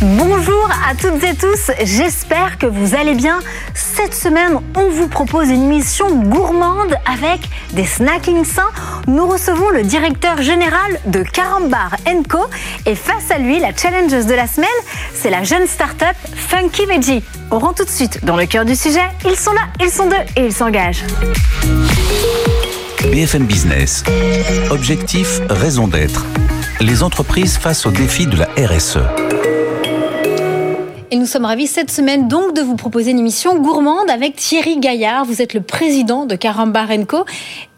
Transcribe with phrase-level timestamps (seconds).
[0.00, 3.40] Bonjour à toutes et tous, j'espère que vous allez bien.
[3.74, 7.40] Cette semaine, on vous propose une mission gourmande avec
[7.72, 8.70] des snackings sains.
[9.08, 11.96] Nous recevons le directeur général de Carambar
[12.28, 12.38] Co
[12.86, 14.68] et face à lui, la challengeuse de la semaine,
[15.14, 17.24] c'est la jeune start-up Funky Veggie.
[17.50, 19.08] On rentre tout de suite dans le cœur du sujet.
[19.24, 21.02] Ils sont là, ils sont deux et ils s'engagent.
[23.02, 24.04] BFM Business.
[24.70, 26.24] Objectif, raison d'être.
[26.78, 29.00] Les entreprises face aux défis de la RSE.
[31.10, 34.78] Et nous sommes ravis cette semaine donc de vous proposer une émission gourmande avec Thierry
[34.78, 35.24] Gaillard.
[35.24, 37.24] Vous êtes le président de Carambar Co.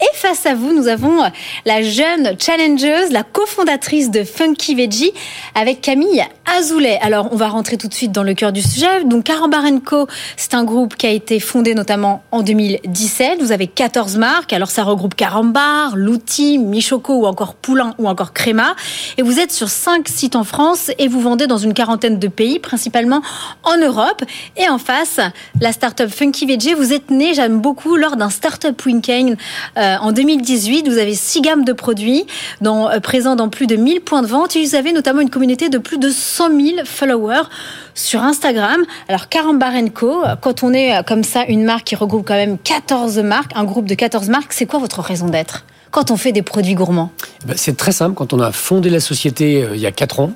[0.02, 1.18] Et face à vous, nous avons
[1.66, 5.12] la jeune challengeuse, la cofondatrice de Funky Veggie
[5.54, 6.24] avec Camille
[6.58, 6.98] Azoulay.
[7.02, 9.04] Alors, on va rentrer tout de suite dans le cœur du sujet.
[9.04, 10.06] Donc, Carambar Co,
[10.38, 13.42] c'est un groupe qui a été fondé notamment en 2017.
[13.42, 14.54] Vous avez 14 marques.
[14.54, 18.74] Alors, ça regroupe Carambar, Louti, Michoco ou encore Poulain ou encore Créma.
[19.18, 22.28] Et vous êtes sur 5 sites en France et vous vendez dans une quarantaine de
[22.28, 23.20] pays, principalement
[23.64, 24.24] en Europe.
[24.56, 25.20] Et en face,
[25.60, 29.36] la startup Funky Veggie, vous êtes né, j'aime beaucoup, lors d'un startup weekend
[29.76, 30.88] euh, en 2018.
[30.88, 32.26] Vous avez six gammes de produits
[32.60, 35.30] dans, euh, présents dans plus de 1000 points de vente et vous avez notamment une
[35.30, 37.48] communauté de plus de 100 000 followers
[37.94, 38.82] sur Instagram.
[39.08, 42.58] Alors Carambar Co, quand on est euh, comme ça une marque qui regroupe quand même
[42.58, 45.64] 14 marques, un groupe de 14 marques, c'est quoi votre raison d'être?
[45.90, 47.10] Quand on fait des produits gourmands
[47.42, 48.14] eh ben, C'est très simple.
[48.14, 50.32] Quand on a fondé la société euh, il y a 4 ans,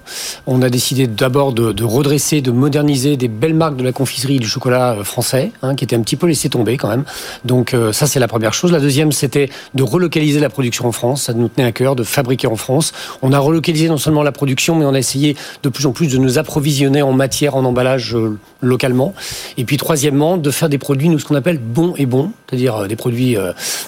[0.46, 4.38] on a décidé d'abord de, redresser, de moderniser des belles marques de la confiserie et
[4.41, 7.05] du chocolat euh, français, hein, qui étaient un petit peu laissées tomber quand même.
[7.44, 8.72] Donc euh, ça, c'est la première chose.
[8.72, 11.22] La deuxième, c'était de relocaliser la production en France.
[11.22, 12.92] Ça nous tenait à cœur de fabriquer en France.
[13.22, 16.08] On a relocalisé non seulement la production, mais on a essayé de plus en plus
[16.08, 18.16] de nous approvisionner en matière, en emballage
[18.61, 19.14] localement.
[19.56, 22.89] Et puis troisièmement, de faire des produits, nous, ce qu'on appelle bons et bons, c'est-à-dire
[22.89, 23.36] des produits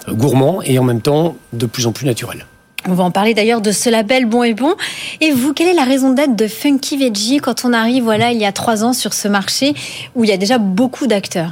[0.09, 2.47] gourmands et en même temps de plus en plus naturel.
[2.89, 4.75] On va en parler d'ailleurs de ce label Bon et Bon.
[5.21, 8.39] Et vous, quelle est la raison d'être de Funky Veggie quand on arrive, voilà, il
[8.39, 9.75] y a trois ans sur ce marché
[10.15, 11.51] où il y a déjà beaucoup d'acteurs?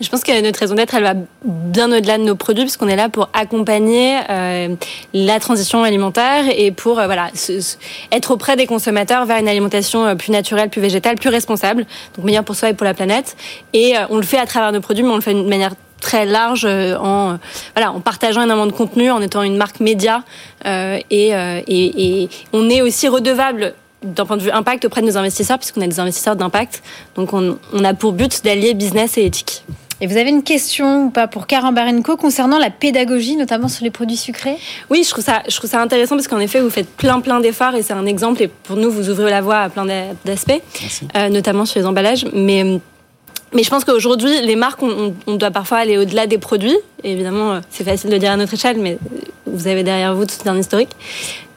[0.00, 1.14] Je pense que notre raison d'être, elle va
[1.44, 4.76] bien au-delà de nos produits, puisqu'on est là pour accompagner euh,
[5.12, 7.30] la transition alimentaire et pour euh, voilà
[8.12, 11.84] être auprès des consommateurs vers une alimentation euh, plus naturelle, plus végétale, plus responsable,
[12.16, 13.36] donc meilleure pour soi et pour la planète.
[13.74, 16.26] Et on le fait à travers nos produits, mais on le fait de manière très
[16.26, 17.38] large euh, en
[17.74, 20.24] voilà en partageant énormément de contenu, en étant une marque média
[20.66, 25.06] euh, euh, et, et, on est aussi redevable d'un point de vue impact auprès de
[25.06, 26.82] nos investisseurs puisqu'on a des investisseurs d'impact.
[27.14, 29.62] Donc on, on a pour but d'allier business et éthique.
[30.02, 33.84] Et vous avez une question ou pas pour Karen Barenko concernant la pédagogie, notamment sur
[33.84, 34.56] les produits sucrés?
[34.88, 37.38] Oui, je trouve ça, je trouve ça intéressant parce qu'en effet, vous faites plein plein
[37.40, 38.42] d'efforts et c'est un exemple.
[38.42, 39.84] Et pour nous, vous ouvrez la voie à plein
[40.24, 40.62] d'aspects,
[41.30, 42.24] notamment sur les emballages.
[42.32, 42.80] Mais
[43.52, 46.76] mais je pense qu'aujourd'hui, les marques, on, on, doit parfois aller au-delà des produits.
[47.02, 48.98] évidemment, euh, c'est facile de dire à notre échelle, mais
[49.46, 50.90] vous avez derrière vous tout un historique.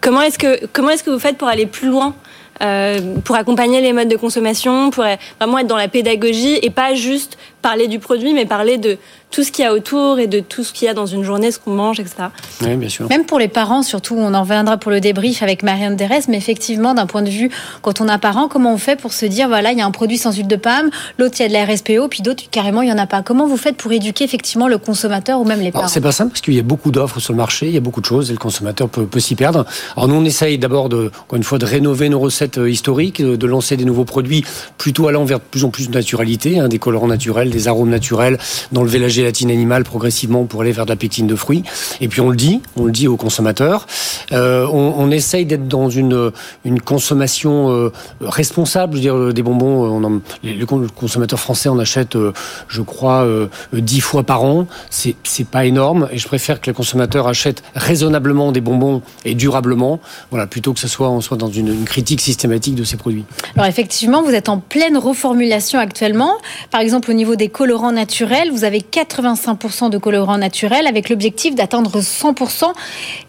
[0.02, 2.16] Comment est-ce que, comment est-ce que vous faites pour aller plus loin
[2.62, 5.04] euh, pour accompagner les modes de consommation, pour
[5.40, 8.98] vraiment être dans la pédagogie et pas juste parler du produit, mais parler de
[9.32, 11.24] tout ce qu'il y a autour et de tout ce qu'il y a dans une
[11.24, 12.26] journée, ce qu'on mange, etc.
[12.62, 13.10] Oui, bien sûr.
[13.10, 16.38] Même pour les parents, surtout, on en reviendra pour le débrief avec Marianne Derès, mais
[16.38, 17.50] effectivement, d'un point de vue,
[17.82, 19.92] quand on a parents, comment on fait pour se dire, voilà, il y a un
[19.92, 22.84] produit sans huile de palme, l'autre, il y a de la RSPO, puis d'autres, carrément,
[22.84, 23.24] il n'y en a pas.
[23.24, 26.32] Comment vous faites pour éduquer effectivement le consommateur ou même les parents C'est pas simple
[26.32, 28.30] parce qu'il y a beaucoup d'offres sur le marché, il y a beaucoup de choses
[28.30, 29.66] et le consommateur peut, peut s'y perdre.
[29.96, 33.22] Alors nous, on essaye d'abord, de, encore une fois, de rénover nos recettes euh, historiques,
[33.22, 34.44] de lancer des nouveaux produits
[34.78, 37.90] plutôt allant vers de plus en plus de naturalité, hein, des colorants naturels, des arômes
[37.90, 38.38] naturels,
[38.72, 41.64] d'enlever la gélatine animale progressivement pour aller vers de la pétine de fruits.
[42.02, 43.88] Et puis on le dit, on le dit aux consommateurs.
[44.32, 46.32] Euh, on, essaye d'être dans une,
[46.66, 48.94] une consommation euh, responsable.
[48.94, 52.34] Je veux dire, des bonbons, les, le consommateur français en achète, euh,
[52.68, 54.68] je crois, euh, dix fois par an.
[54.90, 56.10] C'est pas énorme.
[56.12, 60.00] Et je préfère que le consommateur achète raisonnablement des bonbons et durablement,
[60.32, 63.26] voilà, plutôt que ce soit on soit dans une, une critique systématique de ces produits.
[63.56, 66.34] Alors effectivement, vous êtes en pleine reformulation actuellement.
[66.72, 71.56] Par exemple, au niveau des colorants naturels, vous avez 85% de colorants naturels avec l'objectif
[71.56, 72.66] d'atteindre 100%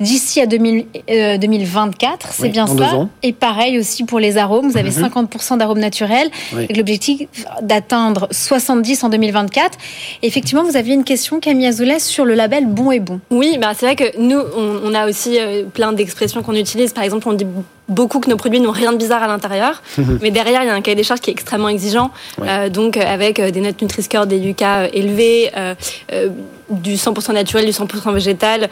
[0.01, 2.33] d'ici à 2000, euh, 2024.
[2.33, 3.09] C'est Oui, bien ça.
[3.23, 4.71] Et pareil aussi pour les arômes.
[4.71, 5.05] Vous avez Mhm.
[5.05, 6.65] 50% d'arômes naturels Oui.
[6.65, 7.21] avec l'objectif
[7.63, 9.79] d'atteindre 70 en 2024.
[10.23, 13.21] Et effectivement, vous aviez une question, Camille Azoulay, sur le label Bon et Bon.
[13.31, 16.93] Oui, bah c'est vrai que nous, on, on a aussi euh, plein d'expressions qu'on utilise.
[16.93, 17.47] Par exemple, on dit
[17.89, 19.83] beaucoup que nos produits n'ont rien de bizarre à l'intérieur,
[20.21, 22.11] mais derrière, il y a un cahier des charges qui est extrêmement exigeant.
[22.39, 22.47] Ouais.
[22.49, 25.75] Euh, donc, euh, avec euh, des notes Nutri-Score, des Lucas élevés, euh,
[26.13, 26.31] euh,
[26.71, 28.71] du 100% naturel, du 100% végétal,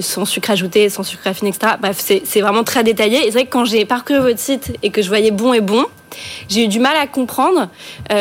[0.00, 1.74] sans sucre ajouté, sans sucre raffiné, etc.
[1.78, 3.18] Bref, c'est vraiment très détaillé.
[3.18, 5.60] Et c'est vrai que quand j'ai parcouru votre site et que je voyais bon et
[5.60, 5.84] bon,
[6.48, 7.68] j'ai eu du mal à comprendre,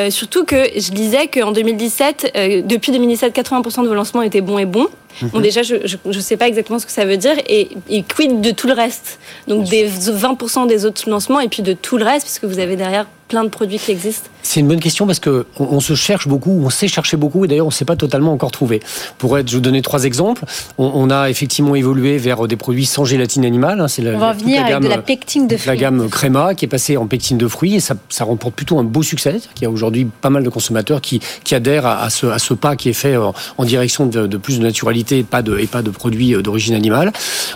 [0.09, 4.65] surtout que je disais qu'en 2017, depuis 2017, 80% de vos lancements étaient bons et
[4.65, 4.87] bons.
[5.21, 5.43] Bon, mhm.
[5.43, 7.35] déjà, je ne sais pas exactement ce que ça veut dire.
[7.47, 9.19] Et, et quid de tout le reste?
[9.47, 12.75] Donc, des 20% des autres lancements et puis de tout le reste, puisque vous avez
[12.75, 16.27] derrière plein de produits qui existent C'est une bonne question parce que on, se cherche
[16.27, 18.81] beaucoup, on sait chercher beaucoup et d'ailleurs on ne s'est pas totalement encore trouvé.
[19.17, 20.45] Pour être, je vous donner trois exemples.
[20.77, 23.81] On, a effectivement évolué vers des produits sans gélatine animale.
[23.81, 25.67] Hein, c'est la, on va revenir avec de la pectine de fruits.
[25.67, 28.77] La gamme Créma qui est passée en pectine de fruits et ça, ça remporte plutôt
[28.77, 29.39] un beau succès.
[29.57, 32.53] Il y a aujourd'hui pas mal de consommateurs qui, qui adhèrent à, ce, à, ce,
[32.53, 33.33] pas qui est fait en,
[33.65, 36.75] direction de, de, plus de naturalité et pas de, et pas de produits euh, d'origine
[36.75, 37.11] animale.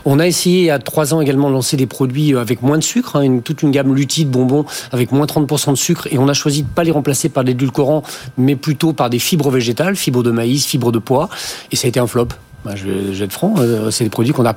[0.06, 3.16] On a essayé a trois ans également de lancer des produits avec moins de sucre,
[3.16, 6.34] hein, une, toute une gamme lutique, bonbons avec moins 30% de sucre et on a
[6.34, 8.04] choisi de pas les remplacer par des édulcorants,
[8.38, 11.30] mais plutôt par des fibres végétales, fibres de maïs, fibres de pois.
[11.72, 12.30] Et ça a été un flop.
[12.66, 14.54] Bah, je, vais, être franc, euh, c'est des produits qu'on a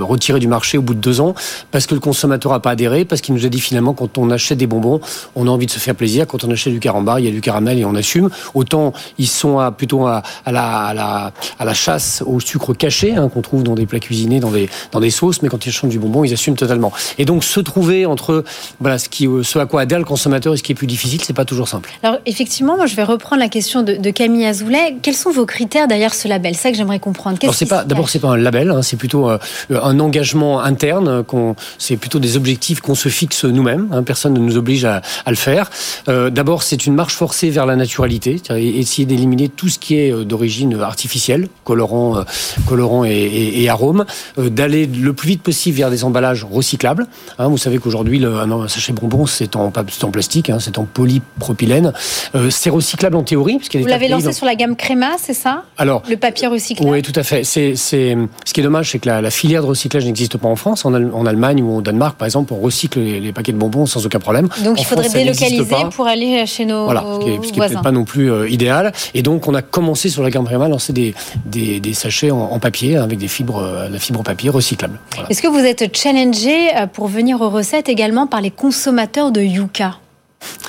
[0.00, 1.34] retirés du marché au bout de deux ans
[1.70, 4.28] parce que le consommateur n'a pas adhéré, parce qu'il nous a dit finalement quand on
[4.30, 5.00] achète des bonbons,
[5.36, 6.26] on a envie de se faire plaisir.
[6.26, 8.28] Quand on achète du carambar, il y a du caramel et on assume.
[8.54, 11.32] Autant ils sont plutôt à, la,
[11.74, 15.48] chasse au sucre caché hein, qu'on trouve dans des plats cuisinés, dans des, sauces, mais
[15.48, 16.92] quand ils achètent du bonbon, ils assument totalement.
[17.18, 18.42] Et donc se trouver entre
[18.82, 21.68] ce, à quoi adhère le consommateur et ce qui est plus difficile, c'est pas toujours
[21.68, 21.90] simple.
[22.02, 24.96] Alors effectivement, moi je vais reprendre la question de, de Camille Azoulay.
[25.02, 26.56] Quels sont vos critères derrière ce label?
[26.56, 27.38] Ça que j'aimerais comprendre.
[27.52, 29.38] c'est pas, d'abord, c'est pas un label, hein, c'est plutôt euh,
[29.70, 31.22] un engagement interne.
[31.24, 33.88] Qu'on, c'est plutôt des objectifs qu'on se fixe nous-mêmes.
[33.92, 35.70] Hein, personne ne nous oblige à, à le faire.
[36.08, 40.12] Euh, d'abord, c'est une marche forcée vers la naturalité, essayer d'éliminer tout ce qui est
[40.12, 42.24] euh, d'origine artificielle, colorant,
[42.66, 44.04] colorant et, et, et arômes,
[44.36, 47.06] d'aller le plus vite possible vers des emballages recyclables.
[47.38, 51.92] Hein, vous savez qu'aujourd'hui, le, un, sachet bonbon, c'est en, en plastique, c'est en polypropylène.
[52.50, 53.58] c'est recyclable en théorie.
[53.74, 55.64] Vous l'avez lancé sur la gamme Créma, c'est ça?
[55.78, 56.85] Alors, le papier recyclable.
[56.86, 57.44] Oui, tout à fait.
[57.44, 60.56] C'est, c'est, ce qui est dommage, c'est que la, filière de recyclage n'existe pas en
[60.56, 60.84] France.
[60.84, 64.06] En, en, Allemagne ou au Danemark, par exemple, on recycle les, paquets de bonbons sans
[64.06, 64.48] aucun problème.
[64.64, 67.82] Donc il faudrait délocaliser pour aller chez nos voilà, ce qui est, ce qui est
[67.82, 68.92] pas non plus euh, idéal.
[69.14, 72.58] Et donc on a commencé sur la gamme à lancer des, des, des sachets en,
[72.58, 74.98] papier avec des fibres, euh, la fibre papier recyclable.
[75.28, 79.40] Est-ce que vous êtes challengé euh, pour venir aux recettes également par les consommateurs de
[79.40, 79.98] Yuka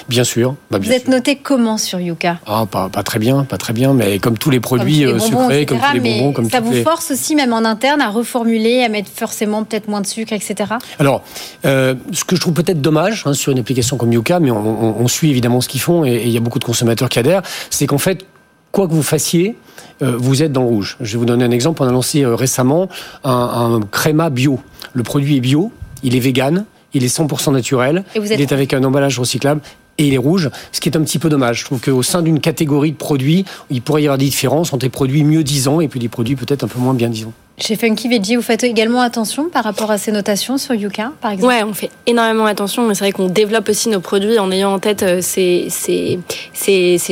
[0.07, 0.55] Bien sûr.
[0.71, 2.39] Bah, Vous êtes noté comment sur Yuka?
[2.45, 5.79] Ah, pas, très bien, pas très bien, mais comme tous les produits euh, sucrés, comme
[5.79, 9.09] tous les bonbons, comme ça vous force aussi, même en interne, à reformuler, à mettre
[9.13, 10.75] forcément peut-être moins de sucre, etc.
[10.99, 11.23] Alors,
[11.65, 15.07] euh, ce que je trouve peut-être dommage hein, sur une application comme Yuka, mais on,
[15.07, 17.87] suit évidemment ce qu'ils font et il y a beaucoup de consommateurs qui adhèrent, c'est
[17.87, 18.25] qu'en fait,
[18.71, 19.55] quoi que vous fassiez,
[20.01, 20.97] euh, vous êtes dans le rouge.
[20.99, 21.81] Je vais vous donner un exemple.
[21.81, 22.89] On a lancé récemment
[23.23, 24.59] un, un créma bio.
[24.93, 25.71] Le produit est bio,
[26.03, 29.61] il est vegan, il est 100% naturel, il est avec un emballage recyclable
[29.97, 31.61] et il est rouge, ce qui est un petit peu dommage.
[31.61, 34.85] Je trouve qu'au sein d'une catégorie de produits, il pourrait y avoir des différences entre
[34.85, 37.33] des produits mieux disant et puis des produits peut-être un peu moins bien disant.
[37.59, 41.31] Chez Funky Veggie, vous faites également attention par rapport à ces notations sur Yuka, par
[41.31, 44.73] exemple Ouais, on fait énormément attention, c'est vrai qu'on développe aussi nos produits en ayant
[44.73, 45.67] en tête euh, ces,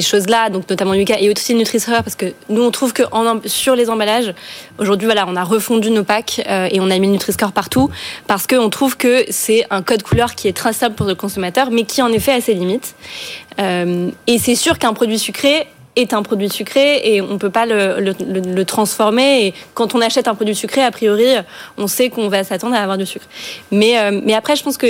[0.02, 3.02] choses-là, donc notamment Yuka et aussi Nutri-Score, parce que nous, on trouve que
[3.46, 4.36] sur les emballages,
[4.78, 7.90] aujourd'hui, voilà, on a refondu nos packs euh, et on a mis Nutri-Score partout,
[8.28, 11.86] parce qu'on trouve que c'est un code couleur qui est traçable pour le consommateur, mais
[11.86, 12.94] qui en effet a ses limites.
[13.60, 15.66] Euh, et c'est sûr qu'un produit sucré,
[15.96, 19.48] est un produit sucré et on peut pas le, le, le, transformer.
[19.48, 21.26] Et quand on achète un produit sucré, a priori,
[21.78, 23.26] on sait qu'on va s'attendre à avoir du sucre.
[23.72, 24.88] Mais, euh, mais après, je pense que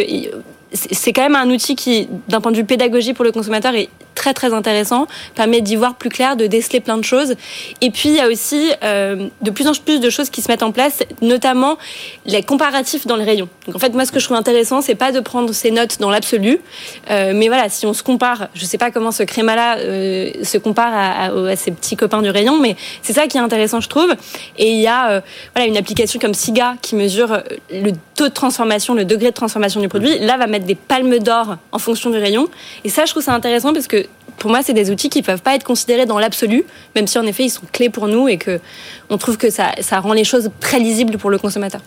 [0.76, 3.90] c'est quand même un outil qui, d'un point de vue pédagogie pour le consommateur, est
[4.16, 7.36] très très intéressant, permet d'y voir plus clair, de déceler plein de choses.
[7.82, 10.50] Et puis il y a aussi euh, de plus en plus de choses qui se
[10.50, 11.78] mettent en place, notamment
[12.26, 13.50] les comparatifs dans les rayons.
[13.68, 16.00] Donc en fait, moi ce que je trouve intéressant, c'est pas de prendre ces notes
[16.00, 16.60] dans l'absolu,
[17.12, 20.58] euh, mais voilà, si on se compare, je sais pas comment ce créma-là euh, se
[20.58, 23.90] compare à, à, ses petits copains du rayon, mais c'est ça qui est intéressant, je
[23.90, 24.16] trouve.
[24.58, 25.22] Et il y a euh,
[25.54, 29.82] voilà une application comme Siga qui mesure le taux de transformation, le degré de transformation
[29.82, 30.20] du produit.
[30.20, 32.48] Là, va mettre des palmes d'or en fonction du rayon.
[32.84, 34.06] Et ça, je trouve ça intéressant parce que
[34.38, 37.18] pour moi, c'est des outils qui ne peuvent pas être considérés dans l'absolu, même si
[37.18, 38.60] en effet, ils sont clés pour nous et que
[39.10, 41.82] on trouve que ça, ça rend les choses très lisibles pour le consommateur.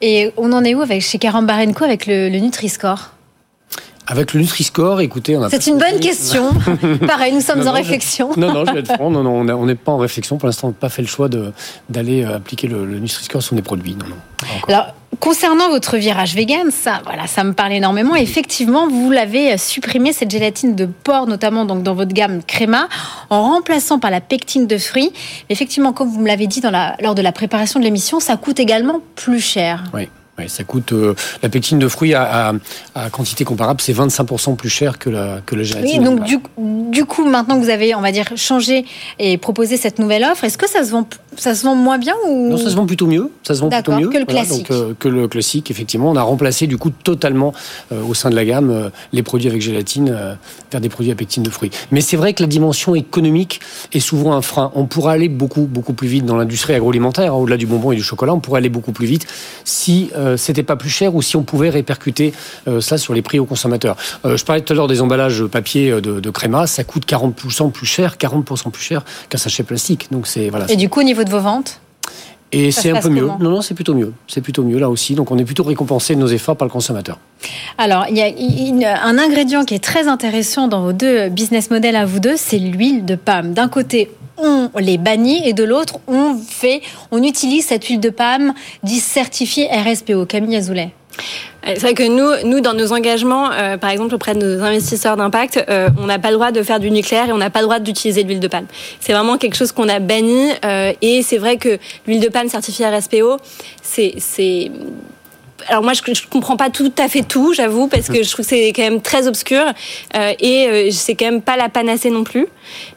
[0.00, 3.10] Et on en est où avec chez Carambarenco avec le, le Nutri-Score?
[4.10, 5.50] Avec le Nutri-Score, écoutez, on a.
[5.50, 6.50] C'est une bonne question.
[7.06, 8.30] Pareil, nous sommes en réflexion.
[8.36, 9.08] non, non, je vais être franc.
[9.08, 10.36] Non, non, on n'est pas en réflexion.
[10.36, 11.28] Pour l'instant, on n'a pas fait le choix
[11.88, 13.94] d'aller euh, appliquer le, le Nutri-Score sur des produits.
[13.94, 14.16] Non, non.
[14.66, 18.16] Alors, concernant votre virage vegan, ça, voilà, ça me parle énormément.
[18.16, 22.88] Effectivement, vous l'avez supprimé cette gélatine de porc, notamment donc dans votre gamme Créma,
[23.30, 25.12] en remplaçant par la pectine de fruits.
[25.50, 28.36] Effectivement, comme vous me l'avez dit dans la, lors de la préparation de l'émission, ça
[28.36, 29.84] coûte également plus cher.
[29.94, 30.08] Oui
[30.48, 32.52] ça coûte euh, la pectine de fruits à,
[33.12, 36.00] quantité comparable, c'est 25% plus cher que la que la gélatine.
[36.00, 38.84] Oui, donc du, du, coup, maintenant que vous avez, on va dire, changé
[39.18, 41.06] et proposé cette nouvelle offre, est-ce que ça se vend
[41.36, 42.48] ça se vend moins bien ou?
[42.50, 43.30] Non, ça se vend plutôt mieux.
[43.42, 44.68] Ça se vend plutôt mieux que le classique.
[44.68, 46.10] donc, euh, que le classique, effectivement.
[46.10, 47.52] On a remplacé du coup totalement
[47.92, 50.16] euh, au sein de la gamme euh, les produits avec gélatine
[50.70, 51.70] vers des produits à pectine de fruits.
[51.90, 53.60] Mais c'est vrai que la dimension économique
[53.92, 54.72] est souvent un frein.
[54.74, 57.96] On pourrait aller beaucoup beaucoup plus vite dans l'industrie agroalimentaire, hein, au-delà du bonbon et
[57.96, 58.34] du chocolat.
[58.34, 59.26] On pourrait aller beaucoup plus vite
[59.64, 62.32] si euh, c'était pas plus cher ou si on pouvait répercuter
[62.68, 63.96] euh, ça sur les prix aux consommateurs.
[64.24, 67.06] Euh, je parlais tout à l'heure des emballages papier euh, de, de créma, ça coûte
[67.06, 70.08] 40% plus cher, 40% plus cher qu'un sachet plastique.
[70.10, 70.70] Donc c'est voilà.
[70.70, 71.80] Et du coup, au niveau de vos ventes
[72.52, 73.26] Et c'est un peu mieux.
[73.26, 74.12] Non, non, c'est plutôt mieux.
[74.26, 75.14] C'est plutôt mieux là aussi.
[75.14, 77.18] Donc on est plutôt récompensé de nos efforts par le consommateur.
[77.78, 81.70] Alors, il y a une- un ingrédient qui est très intéressant dans vos deux business
[81.70, 83.52] models à vous deux, c'est l'huile de palme.
[83.54, 84.10] D'un côté,
[84.42, 89.02] on les bannit et de l'autre, on fait, on utilise cette huile de palme dite
[89.02, 90.26] certifiée RSPO.
[90.26, 90.92] Camille Azoulay.
[91.66, 94.62] Euh, C'est vrai que nous, nous dans nos engagements, euh, par exemple auprès de nos
[94.62, 97.50] investisseurs d'impact, euh, on n'a pas le droit de faire du nucléaire et on n'a
[97.50, 98.66] pas le droit d'utiliser de l'huile de palme.
[99.00, 100.50] C'est vraiment quelque chose qu'on a banni
[101.02, 103.36] et c'est vrai que l'huile de palme certifiée RSPO,
[103.82, 104.70] c'est
[105.68, 108.44] alors moi, je, je comprends pas tout à fait tout, j'avoue, parce que je trouve
[108.44, 109.62] que c'est quand même très obscur
[110.16, 112.46] euh, et euh, c'est quand même pas la panacée non plus.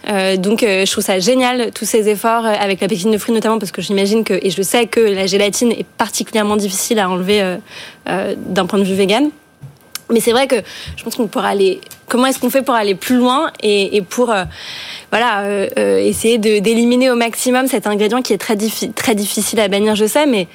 [0.09, 3.17] Euh, donc, euh, je trouve ça génial tous ces efforts euh, avec la pétine de
[3.17, 6.99] fruits notamment, parce que j'imagine que et je sais que la gélatine est particulièrement difficile
[6.99, 7.57] à enlever euh,
[8.09, 9.29] euh, d'un point de vue vegan.
[10.11, 10.57] Mais c'est vrai que
[10.97, 11.79] je pense qu'on pourra aller.
[12.07, 14.43] Comment est-ce qu'on fait pour aller plus loin et, et pour euh,
[15.11, 19.15] voilà euh, euh, essayer de d'éliminer au maximum cet ingrédient qui est très diffi- très
[19.15, 20.47] difficile à bannir, je sais, mais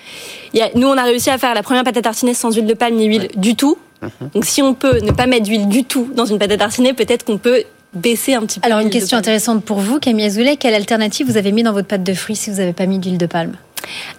[0.53, 2.55] il y a, nous on a réussi à faire la première pâte à tartiner sans
[2.55, 3.79] huile de palme ni huile du tout.
[4.35, 6.93] Donc si on peut ne pas mettre d'huile du tout dans une pâte à tartiner,
[6.93, 7.65] peut-être qu'on peut
[7.95, 8.67] baisser un petit peu.
[8.67, 10.57] Alors, une question intéressante pour vous, Camille Azoulay.
[10.57, 12.99] Quelle alternative vous avez mis dans votre pâte de fruits si vous n'avez pas mis
[12.99, 13.55] d'huile de palme?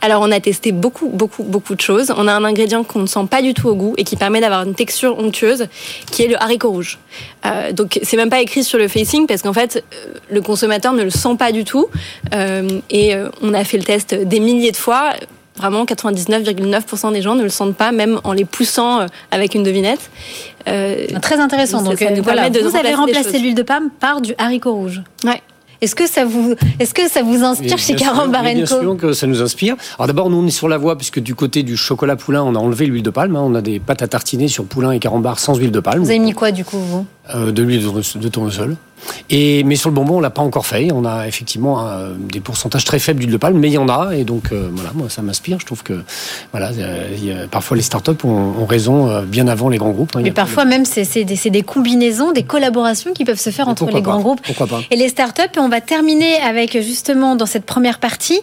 [0.02, 2.14] Alors on a testé beaucoup, beaucoup, beaucoup de choses.
[2.16, 4.42] On a un ingrédient qu'on ne sent pas du tout au goût et qui permet
[4.42, 5.68] d'avoir une texture onctueuse,
[6.12, 7.00] qui est le haricot rouge.
[7.46, 10.94] Euh, donc c'est même pas écrit sur le facing parce qu'en fait euh, le consommateur
[10.94, 11.88] ne le sent pas du tout.
[12.34, 15.14] Euh, et on a fait le test des milliers de fois.
[15.58, 20.10] Vraiment, 99,9% des gens ne le sentent pas, même en les poussant avec une devinette.
[20.70, 21.82] Euh, Très intéressant.
[21.82, 24.74] Donc, ça nous voilà, permet de vous avez remplacé l'huile de palme par du haricot
[24.74, 25.02] rouge.
[25.26, 25.42] ouais.
[25.82, 29.14] Est-ce que ça vous, est-ce que ça vous inspire chez sûr, oui, Bien sûr que
[29.14, 29.76] ça nous inspire.
[29.98, 32.54] Alors d'abord, nous on est sur la voie puisque du côté du chocolat poulain, on
[32.56, 33.36] a enlevé l'huile de palme.
[33.36, 33.42] hein.
[33.46, 36.04] On a des pâtes à tartiner sur poulain et carambar sans huile de palme.
[36.04, 37.06] Vous avez mis quoi du coup vous?
[37.34, 38.76] Euh, de l'huile de- de tournesol.
[39.30, 40.90] Et mais sur le bonbon, on l'a pas encore fait.
[40.94, 43.90] On a effectivement euh, des pourcentages très faibles d'huile de palme, mais il y en
[43.90, 44.16] a.
[44.16, 45.60] Et donc euh, voilà, moi ça m'inspire.
[45.60, 46.04] Je trouve que
[46.52, 49.92] voilà, il y a- parfois les startups ont, ont raison euh, bien avant les grands
[49.92, 50.16] groupes.
[50.16, 50.22] hein.
[50.24, 53.94] Mais parfois même c'est des, combinaisons, des collaborations qui peuvent se faire Mais entre les
[53.94, 55.42] pas grands groupes Pourquoi pas et les startups.
[55.56, 58.40] Et on va terminer avec justement dans cette première partie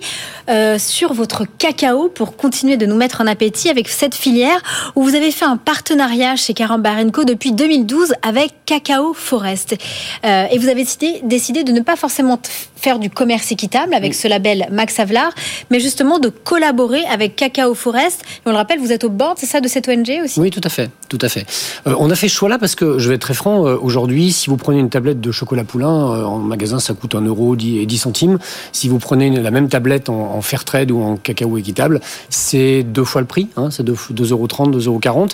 [0.49, 4.61] euh, sur votre cacao pour continuer de nous mettre en appétit avec cette filière
[4.95, 9.77] où vous avez fait un partenariat chez Carambarenco depuis 2012 avec Cacao Forest.
[10.25, 10.85] Euh, et vous avez
[11.23, 12.38] décidé, de ne pas forcément
[12.76, 15.33] faire du commerce équitable avec ce label Max Havelaar,
[15.71, 18.23] mais justement de collaborer avec Cacao Forest.
[18.23, 20.38] Et on le rappelle, vous êtes au board, c'est ça, de cette ONG aussi?
[20.40, 21.47] Oui, tout à fait, tout à fait.
[21.87, 24.30] Euh, on a fait ce choix-là parce que, je vais être très franc, euh, aujourd'hui,
[24.33, 27.56] si vous prenez une tablette de chocolat poulain, euh, en magasin, ça coûte 1 euro
[27.56, 28.38] 10 et 10 centimes.
[28.73, 32.00] Si vous prenez une- la même tablette en, en fair trade ou en cacao équitable,
[32.30, 35.26] c'est deux fois le prix, hein, c'est 2,30 euros, 2,40 euros.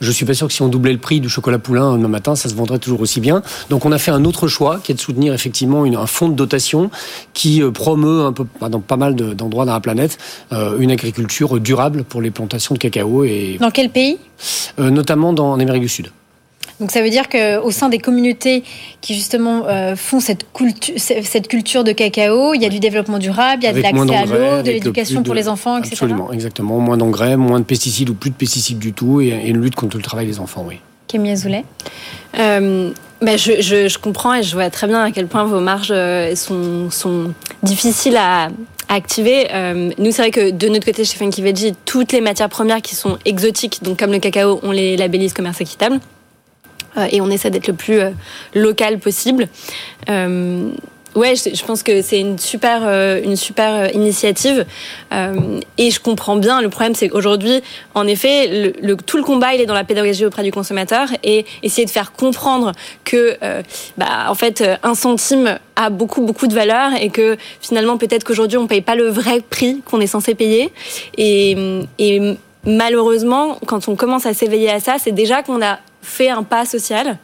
[0.00, 2.34] Je suis pas sûr que si on doublait le prix du chocolat poulain demain matin,
[2.36, 3.42] ça se vendrait toujours aussi bien.
[3.70, 6.28] Donc on a fait un autre choix, qui est de soutenir effectivement une- un fonds
[6.28, 6.89] de dotation
[7.34, 10.18] qui euh, promeut un peu dans pas mal de- d'endroits dans la planète
[10.52, 14.18] euh, une agriculture durable pour les plantations de cacao et Dans quel pays?
[14.78, 16.10] Euh, notamment dans, en Amérique du Sud.
[16.78, 18.64] Donc ça veut dire qu'au sein des communautés
[19.02, 23.18] qui justement euh, font cette, cultu- cette culture de cacao, il y a du développement
[23.18, 25.76] durable, il y a de Avec l'accès à l'eau, de l'éducation pour de- les enfants,
[25.76, 25.92] etc.
[25.92, 26.78] Absolument, exactement.
[26.78, 29.74] Moins d'engrais, moins de pesticides ou plus de pesticides du tout et, et une lutte
[29.74, 30.76] contre le travail des enfants, oui.
[31.06, 31.64] Camille Azoulay
[32.38, 35.92] Euh, je, je, je comprends et je vois très bien à quel point vos marges
[35.92, 38.48] euh, sont, sont difficiles à,
[38.90, 39.48] activer.
[39.52, 42.82] Euh, nous, c'est vrai que de notre côté, chez Funky Veggie, toutes les matières premières
[42.82, 46.00] qui sont exotiques, donc comme le cacao, on les labellise commerce équitable.
[46.96, 48.10] Euh, et on essaie d'être le plus euh,
[48.54, 49.48] local possible.
[51.16, 54.64] Ouais, je, pense que c'est une super, euh, une super euh, initiative
[55.12, 56.60] Euh, et je comprends bien.
[56.60, 57.62] Le problème, c'est qu'aujourd'hui,
[57.94, 58.72] en effet,
[59.06, 62.12] tout le combat, il est dans la pédagogie auprès du consommateur et essayer de faire
[62.12, 62.70] comprendre
[63.04, 63.36] que,
[63.98, 68.56] bah, en fait, un centime a beaucoup, beaucoup de valeur et que finalement, peut-être qu'aujourd'hui,
[68.56, 70.72] on paye pas le vrai prix qu'on est censé payer.
[71.18, 71.56] Et
[72.64, 76.64] malheureusement, quand on commence à s'éveiller à ça, c'est déjà qu'on a fait un pas
[76.64, 77.18] social.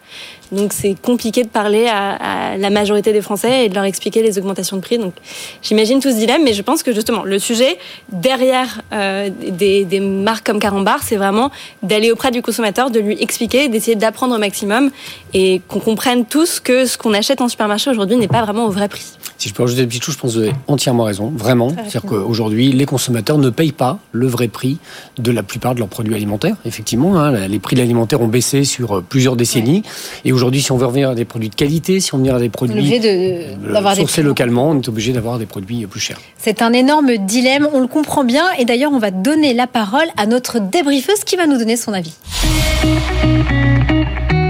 [0.52, 4.38] Donc c'est compliqué de parler à, la majorité des Français et de leur expliquer les
[4.38, 4.98] augmentations de prix.
[4.98, 5.14] Donc
[5.62, 7.78] j'imagine tout ce dilemme, mais je pense que justement le sujet
[8.10, 11.50] derrière euh, des, des, marques comme Carambar, c'est vraiment
[11.82, 14.90] d'aller auprès du consommateur, de lui expliquer, d'essayer d'apprendre au maximum
[15.34, 18.70] et qu'on comprenne tous que ce qu'on achète en supermarché aujourd'hui n'est pas vraiment au
[18.70, 19.04] vrai prix.
[19.38, 21.68] Si je peux rajouter une petite chose, je pense que vous avez entièrement raison, vraiment.
[21.68, 24.78] C'est-à-dire qu'aujourd'hui, les consommateurs ne payent pas le vrai prix
[25.18, 26.56] de la plupart de leurs produits alimentaires.
[26.64, 29.82] Effectivement, hein, les prix de l'alimentaire ont baissé sur euh, plusieurs décennies.
[30.24, 32.36] Et aujourd'hui, si on veut revenir à des produits de qualité, si on veut revenir
[32.36, 36.18] à des produits de, euh, sourcés localement, on est obligé d'avoir des produits plus chers.
[36.38, 38.44] C'est un énorme dilemme, on le comprend bien.
[38.58, 41.92] Et d'ailleurs, on va donner la parole à notre débriefeuse qui va nous donner son
[41.92, 42.14] avis.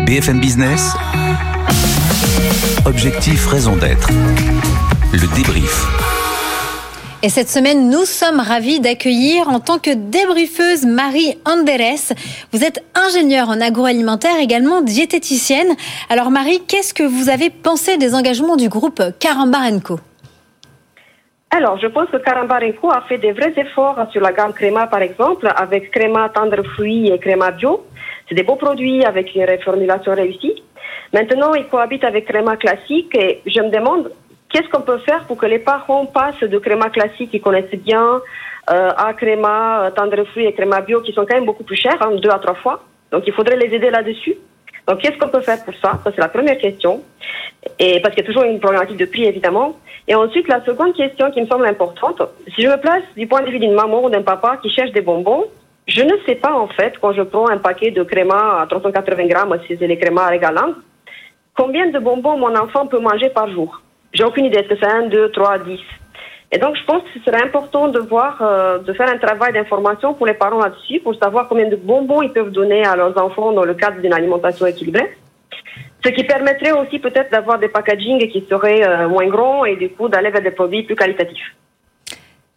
[0.06, 0.92] BFM Business.
[2.84, 4.10] Objectif, raison d'être
[5.12, 6.15] le débrief.
[7.22, 12.14] Et cette semaine, nous sommes ravis d'accueillir en tant que débriefeuse Marie Anderes.
[12.52, 15.74] Vous êtes ingénieure en agroalimentaire, également diététicienne.
[16.10, 19.98] Alors Marie, qu'est-ce que vous avez pensé des engagements du groupe Carambar Co
[21.52, 24.88] alors, je pense que Carambar Co a fait des vrais efforts sur la gamme Créma,
[24.88, 27.86] par exemple, avec Créma tendre fruits et Créma bio.
[28.28, 30.62] C'est des beaux produits avec une reformulation réussie.
[31.14, 34.10] Maintenant, ils cohabitent avec Créma classique et je me demande
[34.48, 38.20] Qu'est-ce qu'on peut faire pour que les parents passent de créma classique qu'ils connaissent bien
[38.70, 41.76] euh, à créma euh, tendre fruits et créma bio qui sont quand même beaucoup plus
[41.76, 42.84] chers, hein, deux à trois fois.
[43.10, 44.34] Donc il faudrait les aider là-dessus.
[44.86, 46.00] Donc qu'est-ce qu'on peut faire pour ça?
[46.04, 47.02] Ça c'est la première question.
[47.78, 49.76] Et parce qu'il y a toujours une problématique de prix évidemment.
[50.08, 52.22] Et ensuite la seconde question qui me semble importante,
[52.54, 54.92] si je me place du point de vue d'une maman ou d'un papa qui cherche
[54.92, 55.44] des bonbons,
[55.86, 59.26] je ne sais pas en fait quand je prends un paquet de créma à 380
[59.26, 60.74] grammes, si c'est les crémas régalants,
[61.54, 63.82] combien de bonbons mon enfant peut manger par jour?
[64.12, 64.64] J'ai aucune idée.
[64.68, 65.80] C'est 1, 2, 3, 10
[66.52, 69.52] Et donc, je pense que ce serait important de voir, euh, de faire un travail
[69.52, 73.20] d'information pour les parents là-dessus, pour savoir combien de bonbons ils peuvent donner à leurs
[73.22, 75.16] enfants dans le cadre d'une alimentation équilibrée.
[76.04, 79.88] Ce qui permettrait aussi peut-être d'avoir des packagings qui seraient euh, moins grands et du
[79.90, 81.54] coup d'aller vers des produits plus qualitatifs.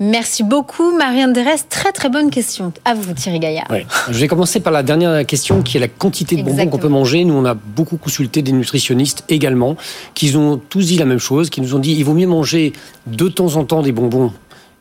[0.01, 1.57] Merci beaucoup, Marianne Derès.
[1.69, 2.71] Très très bonne question.
[2.85, 3.67] À vous, Thierry Gaillard.
[4.09, 6.87] Je vais commencer par la dernière question qui est la quantité de bonbons qu'on peut
[6.87, 7.25] manger.
[7.25, 9.75] Nous, on a beaucoup consulté des nutritionnistes également,
[10.13, 12.71] qui ont tous dit la même chose, qui nous ont dit il vaut mieux manger
[13.07, 14.31] de temps en temps des bonbons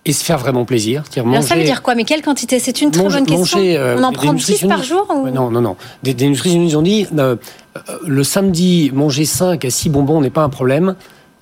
[0.04, 1.02] et se faire vraiment plaisir.
[1.24, 1.42] Manger...
[1.42, 1.96] ça veut dire quoi?
[1.96, 2.60] Mais quelle quantité?
[2.60, 3.58] C'est une très bonne question.
[3.60, 5.76] Euh, on en prend 10 par jour Non, non, non.
[6.04, 7.34] Des, nutritionnistes ont dit euh,
[7.76, 10.94] euh, le samedi, manger 5 à 6 bonbons n'est pas un problème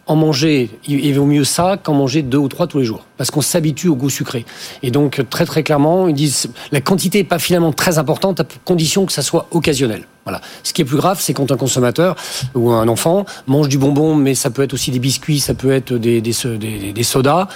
[0.06, 3.32] en manger, il vaut mieux ça qu'en manger deux ou trois tous les jours, parce
[3.32, 4.44] qu'on s'habitue au goût sucré.
[4.82, 8.44] Et donc très très clairement, ils disent la quantité n'est pas finalement très importante à
[8.64, 10.06] condition que ça soit occasionnel.
[10.24, 10.40] Voilà.
[10.62, 12.16] Ce qui est plus grave, c'est quand un consommateur
[12.54, 15.72] ou un enfant mange du bonbon, mais ça peut être aussi des biscuits, ça peut
[15.72, 17.48] être des, des, des, des sodas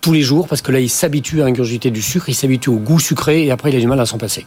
[0.00, 2.76] tous les jours, parce que là, il s'habitue à ingurgiter du sucre, il s'habitue au
[2.76, 4.46] goût sucré, et après, il a du mal à s'en passer.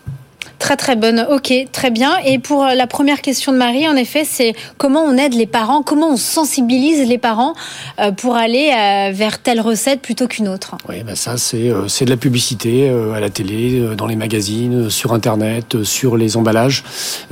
[0.59, 2.17] Très très bonne, ok, très bien.
[2.25, 5.45] Et pour euh, la première question de Marie, en effet, c'est comment on aide les
[5.45, 7.53] parents, comment on sensibilise les parents
[7.99, 10.75] euh, pour aller euh, vers telle recette plutôt qu'une autre?
[10.89, 15.83] Oui, ben ça c'est de la publicité à la télé, dans les magazines, sur Internet,
[15.83, 16.83] sur les emballages.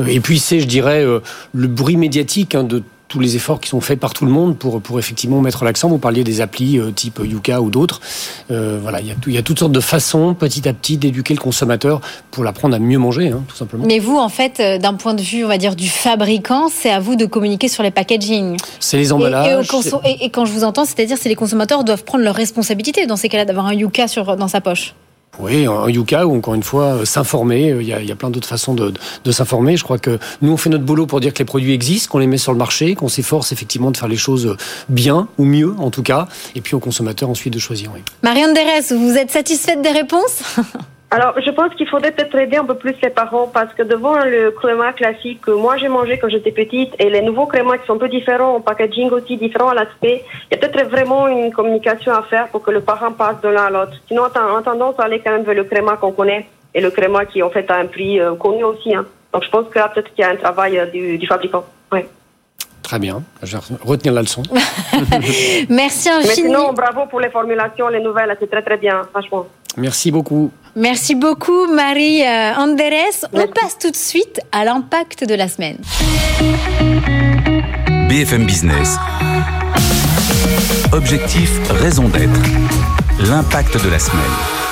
[0.07, 2.83] Et puis c'est, je dirais, le bruit médiatique hein, de
[3.15, 5.87] tous les efforts qui sont faits par tout le monde pour, pour effectivement mettre l'accent.
[5.87, 8.01] Vous parliez des applis euh, type Yuka ou d'autres.
[8.51, 10.97] Euh, voilà, il y, a il y, a toutes sortes de façons, petit à petit,
[10.97, 13.85] d'éduquer le consommateur pour l'apprendre à mieux manger, hein, tout simplement.
[13.87, 16.91] Mais vous, en fait, euh, d'un point de vue, on va dire, du fabricant, c'est
[16.91, 18.57] à vous de communiquer sur les packaging.
[18.81, 19.69] C'est les emballages.
[20.03, 23.15] Et, et, quand je vous entends, c'est-à-dire, c'est les consommateurs doivent prendre leur responsabilité dans
[23.15, 24.93] ces cas-là d'avoir un Yuka sur, dans sa poche.
[25.39, 27.71] Oui, un Yuka ou encore une fois euh, s'informer.
[27.71, 28.93] Euh, il y a, plein d'autres façons de,
[29.31, 29.77] s'informer.
[29.77, 32.19] Je crois que nous on fait notre boulot pour dire que les produits existent, qu'on
[32.19, 34.55] les met sur le marché, qu'on s'efforce effectivement de faire les choses
[34.89, 37.91] bien ou mieux en tout cas, et puis aux consommateurs ensuite de choisir.
[38.23, 40.41] Marianne Derès, vous êtes satisfaite des réponses?
[41.11, 44.17] Alors, je pense qu'il faudrait peut-être aider un peu plus les parents parce que devant
[44.17, 47.85] le créma classique que moi j'ai mangé quand j'étais petite et les nouveaux crémas qui
[47.85, 51.27] sont un peu différents, en packaging aussi différent à l'aspect, il y a peut-être vraiment
[51.27, 53.93] une communication à faire pour que le parent passe de l'un à l'autre.
[54.07, 56.89] Sinon, on a tendance à aller quand même vers le créma qu'on connaît et le
[56.89, 58.93] créma qui en fait a un prix euh, connu aussi.
[58.93, 59.05] Hein.
[59.31, 61.63] Donc, je pense que là, peut-être qu'il y a un travail euh, du, du, fabricant.
[61.91, 62.07] Ouais.
[62.85, 64.43] Très bien, je vais retenir la leçon.
[65.69, 66.21] Merci infiniment.
[66.21, 69.47] Mais sinon, bravo pour les formulations, les nouvelles, c'est très très bien, franchement.
[69.75, 70.51] Merci beaucoup.
[70.75, 73.25] Merci beaucoup Marie euh, Anderes.
[73.33, 75.77] On passe tout de suite à l'impact de la semaine.
[78.07, 78.97] BFM Business.
[80.91, 81.49] Objectif,
[81.81, 82.39] raison d'être.
[83.27, 84.64] L'impact de la semaine.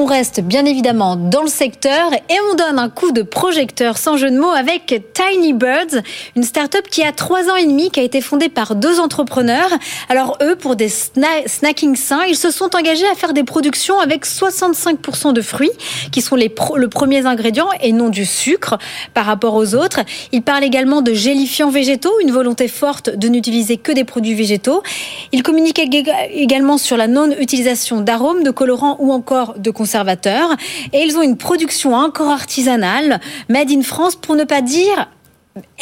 [0.00, 4.16] On reste bien évidemment dans le secteur et on donne un coup de projecteur sans
[4.16, 6.00] jeu de mots avec Tiny Birds,
[6.36, 9.70] une start-up qui a trois ans et demi, qui a été fondée par deux entrepreneurs.
[10.08, 14.24] Alors eux, pour des snacking sains, ils se sont engagés à faire des productions avec
[14.24, 15.72] 65% de fruits,
[16.12, 18.78] qui sont les le premier ingrédient et non du sucre
[19.14, 20.02] par rapport aux autres.
[20.30, 24.84] Ils parlent également de gélifiants végétaux, une volonté forte de n'utiliser que des produits végétaux.
[25.32, 30.50] Ils communiquent également sur la non-utilisation d'arômes, de colorants ou encore de conservateurs.
[30.92, 35.08] Et ils ont une production encore artisanale, made in France, pour ne pas dire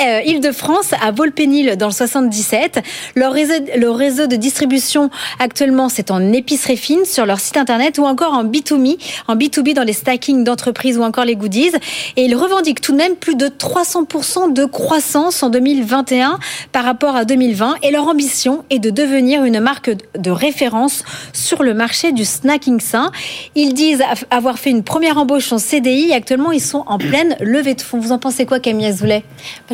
[0.00, 2.82] euh, Île-de-France, à Volpénil dans le 77.
[3.14, 8.32] Leur réseau, de distribution actuellement, c'est en épicerie fine sur leur site internet ou encore
[8.32, 11.72] en B2B, en B2B dans les stacking d'entreprises ou encore les goodies.
[12.16, 16.38] Et ils revendiquent tout de même plus de 300% de croissance en 2021
[16.72, 17.76] par rapport à 2020.
[17.82, 22.80] Et leur ambition est de devenir une marque de référence sur le marché du snacking
[22.80, 23.10] sain.
[23.54, 26.12] Ils disent avoir fait une première embauche en CDI.
[26.12, 27.98] Actuellement, ils sont en pleine levée de fonds.
[27.98, 29.24] Vous en pensez quoi, Camille Azoulay?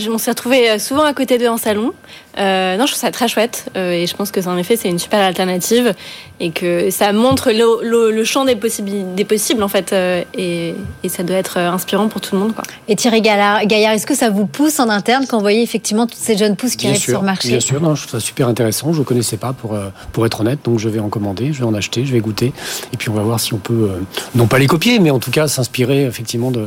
[0.08, 1.92] On s'est retrouvé euh, souvent à côté d'eux en salon.
[2.38, 4.88] Euh, non, je trouve ça très chouette euh, et je pense que en effet c'est
[4.88, 5.94] une super alternative
[6.40, 9.94] et que ça montre le, champ des possibles, des possibles en fait
[10.34, 10.74] et,
[11.08, 12.54] ça doit être inspirant pour tout le monde.
[12.54, 12.64] Quoi.
[12.88, 16.18] Et Thierry Gaillard, est-ce que ça vous pousse en interne quand vous voyez effectivement toutes
[16.18, 18.48] ces jeunes pousses qui arrivent sur le marché Bien sûr, non, je trouve ça super
[18.48, 18.94] intéressant.
[18.94, 19.78] Je ne connaissais pas pour,
[20.12, 22.54] pour être honnête, donc je vais en commander, je vais en acheter, je vais goûter
[22.94, 23.90] et puis on va voir si on peut,
[24.34, 26.66] non pas les copier, mais en tout cas s'inspirer effectivement de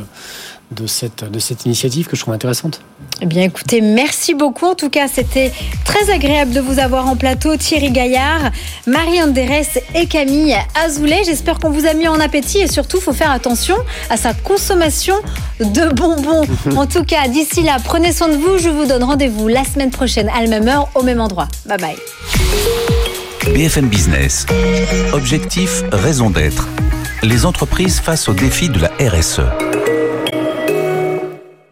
[0.70, 2.80] de cette, de cette initiative que je trouve intéressante.
[3.20, 4.66] Eh bien, écoutez, merci beaucoup.
[4.66, 5.52] En tout cas, c'était
[5.84, 7.56] très agréable de vous avoir en plateau.
[7.56, 8.50] Thierry Gaillard,
[8.86, 11.22] Marie Anderes et Camille Azoulay.
[11.24, 13.76] J'espère qu'on vous a mis en appétit et surtout, il faut faire attention
[14.10, 15.14] à sa consommation
[15.60, 16.44] de bonbons.
[16.76, 18.58] en tout cas, d'ici là, prenez soin de vous.
[18.58, 21.48] Je vous donne rendez-vous la semaine prochaine à la même heure, au même endroit.
[21.66, 21.96] Bye bye.
[23.54, 24.44] BFM Business.
[25.12, 26.66] Objectif, raison d'être.
[27.22, 29.40] Les entreprises face au défi de la RSE.